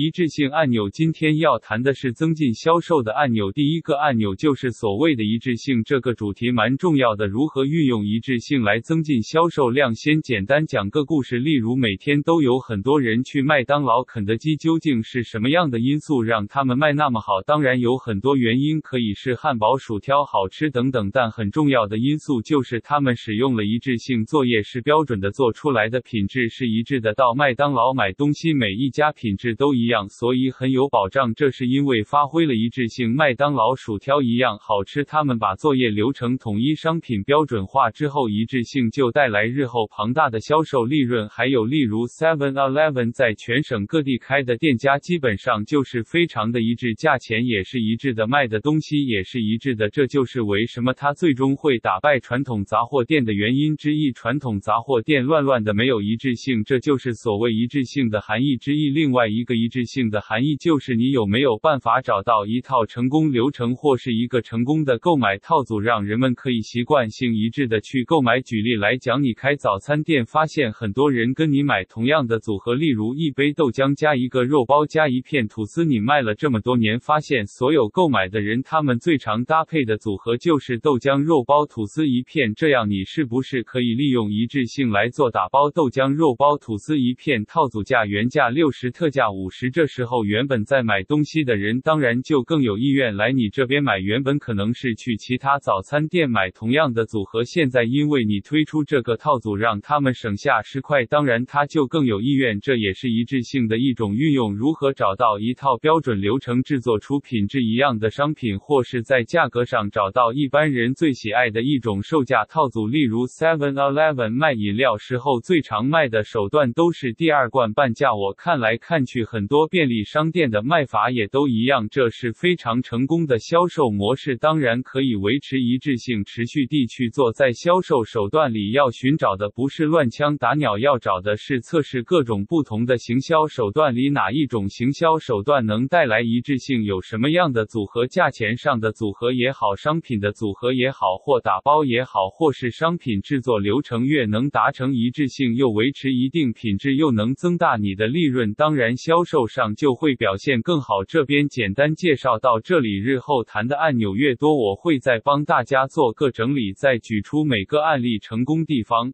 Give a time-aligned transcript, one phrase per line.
[0.00, 3.50] 一致性按钮，今天要谈的是增进销售的按钮。
[3.50, 7.26] 第一个按钮就是所谓的一致性，这个主题蛮重要的。
[7.26, 9.96] 如何运用一致性来增进销售量？
[9.96, 17.42] 先简单讲个故事，例如每天都有很多人去麦当劳、肯德基，究竟是什么样的因素让他们卖那么好？
[17.44, 27.14] 当然有很多原因，可以是汉堡、薯条好吃等等，但很重要的因素就是他们使用了一致性作业，是标准的，做出来的品质是一致的。
[27.14, 31.34] 到麦当劳买东西，每一家品质都一样，所以很有保障。
[31.34, 33.16] 这是因为发挥了一致性。
[33.16, 41.28] 麦当劳薯条一样好吃，他们把作业流程统一、商品标准化之后，一致性就带来日后庞大的销售利润。
[41.28, 49.90] 还有例如 Seven Eleven 在全省各地开的店家，基本上就是非常的一致，价钱也是一致的，卖的东西也是一致的。
[49.90, 54.12] 这就是为什么它最终会打败传统杂货店的原因之一。
[54.12, 58.90] 传统杂货店乱乱的，没有一致性，这就是所谓一致性的含义之一。
[58.90, 68.40] 另外一个一致性的含义就是你有没有办法找到一套成功流程或是一个成功的购买套组，让人们可以习惯性一致的去购买。
[68.40, 104.54] 举例来讲，你开早餐店，发现很多人跟你买同样的组合，例如一杯豆浆加一个肉包加一片吐司，你卖了这么多年，发现所有购买的人他们最常搭配的组合就是豆浆肉包吐司一片，这样你是不是可以利用一致性来做打包豆浆肉包吐司一片套组价原价六十，特价五十，这时候原本在买东西的人当然就更有意愿来你这边买，原本可能是去其他早餐店买同样的组合，现在因为你推出这个套组，让他们省下十块，当然他就更有意愿，这也是一致性的一种运用。
[104.54, 112.86] 如何找到一套标准流程制作出品质一样的商品，或是在价格上找到一般人最喜爱的一种售价套组？
[112.86, 118.68] 例如 Seven Eleven 卖饮料时候最常卖的手段都是第二罐半价，我看来。
[118.80, 124.36] 看去很多便利商店的卖法也都一样，这是非常成功的销售模式。
[124.36, 127.32] 当然可以维持一致性，持续地去做。
[127.32, 136.84] 在销售手段里，要寻找的不是乱枪打鸟，要找的是测试各种不同的行销手段里哪一种行销手段能带来一致性。
[136.84, 148.52] 有什么样的组合，价钱上的组合也好，商品的组合也好，或打包也好，或是商品制作流程越能达成一致性，又维持一定品质，又能增大你的利润。
[148.52, 151.04] 当然，销售上就会表现更好。
[151.04, 159.12] 这边简单介绍到这里，日后谈的按钮越多，我会再帮大家做个整理，再举出每个案例成功地方。